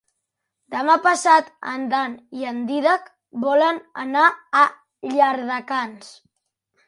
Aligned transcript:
Demà 0.75 0.93
passat 1.07 1.51
en 1.71 1.83
Dan 1.91 2.15
i 2.39 2.47
en 2.51 2.63
Dídac 2.71 3.11
volen 3.45 3.79
anar 4.05 4.25
a 4.61 4.63
Llardecans. 5.13 6.11